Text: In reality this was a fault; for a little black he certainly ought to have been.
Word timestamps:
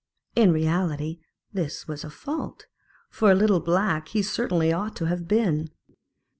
In 0.35 0.51
reality 0.51 1.19
this 1.53 1.87
was 1.87 2.03
a 2.03 2.09
fault; 2.09 2.65
for 3.11 3.29
a 3.31 3.35
little 3.35 3.59
black 3.59 4.07
he 4.07 4.23
certainly 4.23 4.73
ought 4.73 4.95
to 4.95 5.05
have 5.05 5.27
been. 5.27 5.69